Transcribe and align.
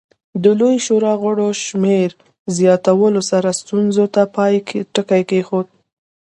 د 0.43 0.45
لویې 0.59 0.77
شورا 0.85 1.13
غړو 1.21 1.47
شمېر 1.65 2.09
زیاتولو 2.57 3.21
سره 3.31 3.49
ستونزې 3.61 4.05
ته 4.13 4.21
پای 4.35 4.53
ټکی 4.93 5.23
کېښود. 5.29 5.67